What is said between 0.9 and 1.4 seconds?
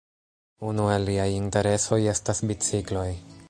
el liaj